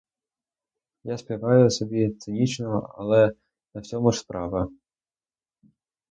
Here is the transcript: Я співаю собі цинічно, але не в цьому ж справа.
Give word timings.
Я 1.09 1.17
співаю 1.17 1.69
собі 1.71 2.09
цинічно, 2.09 2.95
але 2.97 3.33
не 3.73 3.81
в 3.81 3.85
цьому 3.85 4.11
ж 4.11 4.19
справа. 4.19 4.67